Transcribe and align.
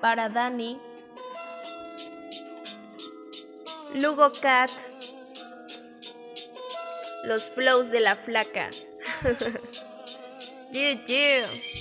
Para 0.00 0.28
Dani. 0.28 0.78
Lugo 3.94 4.30
Cat. 4.40 4.70
Los 7.24 7.44
flows 7.44 7.90
de 7.90 8.00
la 8.00 8.14
flaca. 8.14 8.68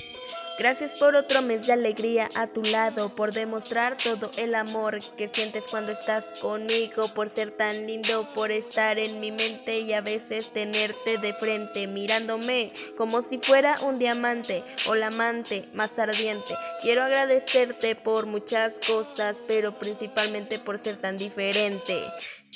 Gracias 0.57 0.97
por 0.97 1.17
otro 1.17 1.41
mes 1.41 1.67
de 1.67 1.73
alegría 1.73 2.29
a 2.35 2.47
tu 2.47 2.63
lado, 2.63 3.09
por 3.09 3.33
demostrar 3.33 3.97
todo 3.97 4.31
el 4.37 4.55
amor 4.55 4.99
que 5.17 5.27
sientes 5.27 5.65
cuando 5.69 5.91
estás 5.91 6.39
conmigo, 6.39 7.09
por 7.09 7.29
ser 7.29 7.51
tan 7.51 7.85
lindo, 7.85 8.25
por 8.33 8.51
estar 8.51 8.97
en 8.97 9.19
mi 9.19 9.31
mente 9.31 9.79
y 9.79 9.91
a 9.91 9.99
veces 9.99 10.51
tenerte 10.51 11.17
de 11.17 11.33
frente, 11.33 11.87
mirándome 11.87 12.71
como 12.95 13.21
si 13.21 13.37
fuera 13.37 13.75
un 13.81 13.99
diamante 13.99 14.63
o 14.87 14.95
la 14.95 15.07
amante 15.07 15.67
más 15.73 15.99
ardiente. 15.99 16.55
Quiero 16.81 17.03
agradecerte 17.03 17.95
por 17.95 18.25
muchas 18.25 18.79
cosas, 18.79 19.37
pero 19.47 19.73
principalmente 19.77 20.57
por 20.57 20.79
ser 20.79 20.95
tan 20.95 21.17
diferente. 21.17 22.01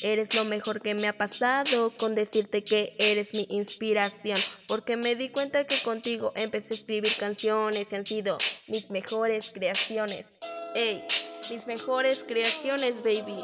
Eres 0.01 0.33
lo 0.33 0.45
mejor 0.45 0.81
que 0.81 0.93
me 0.93 1.07
ha 1.07 1.17
pasado 1.17 1.91
con 1.97 2.15
decirte 2.15 2.63
que 2.63 2.95
eres 2.99 3.33
mi 3.33 3.45
inspiración, 3.49 4.39
porque 4.67 4.95
me 4.95 5.15
di 5.15 5.29
cuenta 5.29 5.65
que 5.65 5.81
contigo 5.81 6.31
empecé 6.35 6.73
a 6.73 6.77
escribir 6.77 7.13
canciones 7.17 7.91
y 7.91 7.95
han 7.95 8.05
sido 8.05 8.37
mis 8.67 8.91
mejores 8.91 9.51
creaciones. 9.51 10.37
Ey, 10.73 11.03
mis 11.51 11.67
mejores 11.67 12.23
creaciones, 12.25 13.03
baby. 13.03 13.43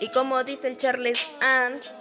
Y 0.00 0.08
como 0.08 0.42
dice 0.42 0.68
el 0.68 0.76
Charles 0.76 1.20
Ans, 1.40 1.92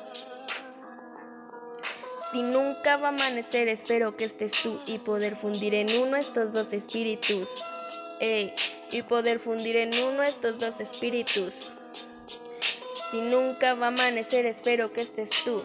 si 2.31 2.41
nunca 2.41 2.97
va 2.97 3.07
a 3.07 3.11
amanecer, 3.11 3.67
espero 3.67 4.15
que 4.15 4.25
estés 4.25 4.51
tú 4.63 4.79
y 4.87 4.99
poder 4.99 5.35
fundir 5.35 5.75
en 5.75 5.89
uno 6.01 6.15
estos 6.17 6.53
dos 6.53 6.73
espíritus. 6.73 7.49
Ey, 8.19 8.53
y 8.91 9.01
poder 9.01 9.39
fundir 9.39 9.77
en 9.77 9.91
uno 10.03 10.23
estos 10.23 10.59
dos 10.59 10.79
espíritus. 10.79 11.73
Si 13.11 13.21
nunca 13.21 13.73
va 13.73 13.87
a 13.87 13.89
amanecer, 13.89 14.45
espero 14.45 14.93
que 14.93 15.01
estés 15.01 15.29
tú. 15.43 15.61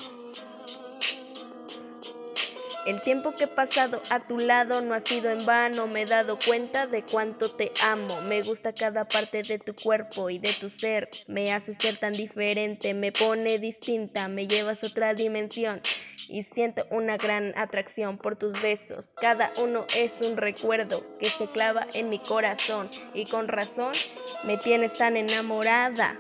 El 2.87 3.01
tiempo 3.01 3.35
que 3.35 3.45
he 3.45 3.49
pasado 3.49 4.03
a 4.11 4.21
tu 4.21 4.39
lado 4.39 4.83
no 4.83 4.93
ha 4.93 5.01
sido 5.01 5.31
en 5.31 5.45
vano, 5.47 5.87
me 5.87 6.03
he 6.03 6.05
dado 6.05 6.39
cuenta 6.39 6.87
de 6.87 7.03
cuánto 7.03 7.51
te 7.51 7.73
amo. 7.83 8.21
Me 8.23 8.43
gusta 8.43 8.75
cada 8.75 9.07
parte 9.07 9.43
de 9.43 9.59
tu 9.59 9.75
cuerpo 9.75 10.29
y 10.29 10.39
de 10.39 10.53
tu 10.53 10.69
ser, 10.69 11.09
me 11.27 11.53
hace 11.55 11.75
ser 11.75 11.97
tan 11.97 12.13
diferente, 12.13 12.93
me 12.93 13.11
pone 13.11 13.59
distinta, 13.59 14.29
me 14.29 14.47
llevas 14.47 14.83
a 14.85 14.89
otra 14.89 15.15
dimensión 15.15 15.81
y 16.29 16.43
siento 16.43 16.87
una 16.91 17.17
gran 17.17 17.53
atracción 17.57 18.19
por 18.19 18.37
tus 18.37 18.61
besos. 18.61 19.15
Cada 19.21 19.53
uno 19.63 19.87
es 19.97 20.15
un 20.23 20.37
recuerdo 20.37 21.05
que 21.19 21.29
se 21.29 21.47
clava 21.47 21.87
en 21.95 22.09
mi 22.09 22.19
corazón 22.19 22.89
y 23.13 23.25
con 23.25 23.49
razón 23.49 23.93
me 24.45 24.57
tienes 24.57 24.95
tan 24.95 25.17
enamorada. 25.17 26.19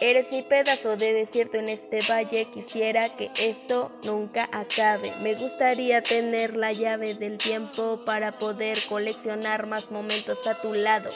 Eres 0.00 0.32
mi 0.32 0.42
pedazo 0.42 0.96
de 0.96 1.12
desierto 1.12 1.58
en 1.58 1.68
este 1.68 2.00
valle, 2.10 2.46
quisiera 2.46 3.08
que 3.08 3.30
esto 3.38 3.92
nunca 4.04 4.48
acabe. 4.50 5.12
Me 5.22 5.34
gustaría 5.34 6.02
tener 6.02 6.56
la 6.56 6.72
llave 6.72 7.14
del 7.14 7.38
tiempo 7.38 8.00
para 8.04 8.32
poder 8.32 8.78
coleccionar 8.88 9.68
más 9.68 9.92
momentos 9.92 10.44
a 10.48 10.60
tu 10.60 10.74
lado. 10.74 11.08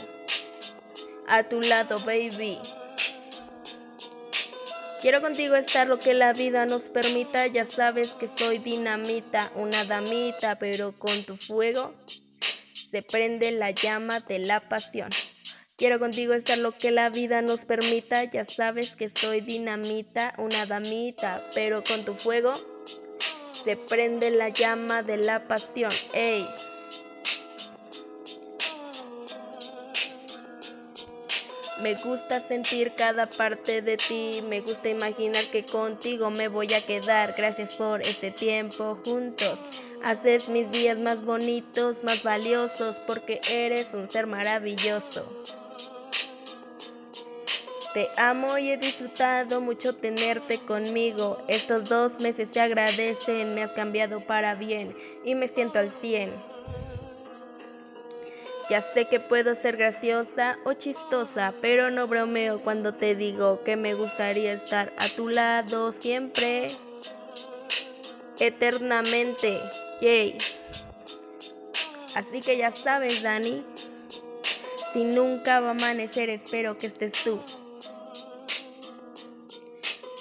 A 1.27 1.43
tu 1.43 1.61
lado, 1.63 1.97
baby. 2.07 2.61
Quiero 5.01 5.21
contigo 5.21 5.57
estar 5.57 5.87
lo 5.87 5.99
que 5.99 6.15
la 6.15 6.33
vida 6.33 6.65
nos 6.65 6.89
permita, 6.89 7.47
ya 7.47 7.65
sabes 7.65 8.13
que 8.13 8.27
soy 8.27 8.59
dinamita, 8.59 9.53
una 9.55 9.85
damita, 9.85 10.59
pero 10.59 10.93
con 10.93 11.23
tu 11.25 11.37
fuego 11.37 11.95
se 12.73 13.03
prende 13.03 13.53
la 13.53 13.73
llama 13.73 14.21
de 14.21 14.39
la 14.39 14.61
pasión. 14.61 15.11
Quiero 15.77 15.99
contigo 15.99 16.33
estar 16.33 16.57
lo 16.57 16.73
que 16.73 16.91
la 16.91 17.11
vida 17.11 17.43
nos 17.43 17.67
permita, 17.67 18.25
ya 18.25 18.47
sabes 18.47 18.97
que 18.97 19.11
soy 19.11 19.43
dinamita, 19.43 20.33
una 20.39 20.65
damita, 20.65 21.45
pero 21.55 21.85
con 21.85 22.05
tu 22.07 22.15
fuego 22.15 22.55
se 23.53 23.77
prende 23.77 24.31
la 24.31 24.49
llama 24.49 25.03
de 25.03 25.19
la 25.19 25.47
pasión. 25.47 25.93
Ey. 26.15 26.47
Me 31.83 31.95
gusta 31.95 32.41
sentir 32.41 32.93
cada 32.97 33.29
parte 33.29 33.83
de 33.83 33.99
ti, 33.99 34.43
me 34.49 34.63
gusta 34.63 34.89
imaginar 34.89 35.45
que 35.53 35.63
contigo 35.63 36.31
me 36.31 36.49
voy 36.49 36.73
a 36.73 36.81
quedar. 36.81 37.35
Gracias 37.37 37.75
por 37.75 38.01
este 38.01 38.31
tiempo 38.31 38.99
juntos. 39.05 39.59
Haces 40.03 40.49
mis 40.49 40.71
días 40.71 40.97
más 40.97 41.25
bonitos, 41.25 42.03
más 42.03 42.23
valiosos, 42.23 42.97
porque 43.07 43.41
eres 43.51 43.93
un 43.93 44.09
ser 44.09 44.27
maravilloso. 44.27 45.27
Te 47.93 48.09
amo 48.17 48.57
y 48.57 48.71
he 48.71 48.79
disfrutado 48.79 49.61
mucho 49.61 49.95
tenerte 49.95 50.59
conmigo. 50.59 51.39
Estos 51.47 51.91
dos 51.91 52.21
meses 52.21 52.49
se 52.51 52.61
agradecen, 52.61 53.55
me 53.55 53.63
has 53.63 53.73
cambiado 53.73 54.21
para 54.21 54.55
bien 54.55 54.97
y 55.25 55.35
me 55.35 55.47
siento 55.47 55.79
al 55.79 55.91
100. 55.91 56.31
Ya 58.69 58.81
sé 58.81 59.05
que 59.05 59.21
puedo 59.21 59.55
ser 59.55 59.77
graciosa 59.77 60.59
o 60.65 60.73
chistosa, 60.73 61.55
pero 61.61 61.91
no 61.91 62.09
bromeo 62.09 62.61
cuando 62.61 62.93
te 62.93 63.15
digo 63.15 63.63
que 63.63 63.77
me 63.77 63.95
gustaría 63.95 64.53
estar 64.53 64.93
a 64.99 65.09
tu 65.09 65.29
lado 65.29 65.93
siempre, 65.93 66.67
eternamente. 68.41 69.61
Yay. 70.01 70.37
Así 72.17 72.41
que 72.41 72.57
ya 72.57 72.73
sabes, 72.73 73.23
Dani, 73.23 73.63
si 74.93 75.05
nunca 75.05 75.61
va 75.61 75.69
a 75.69 75.71
amanecer, 75.71 76.29
espero 76.29 76.77
que 76.77 76.89
estés 76.89 77.13
tú. 77.23 77.41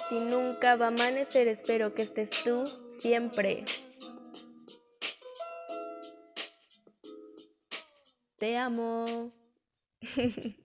Si 0.08 0.20
nunca 0.20 0.76
va 0.76 0.86
a 0.86 0.90
amanecer, 0.90 1.48
espero 1.48 1.96
que 1.96 2.04
estés 2.04 2.30
tú 2.44 2.64
siempre. 2.92 3.66
Te 8.46 8.56
amo. 8.58 9.32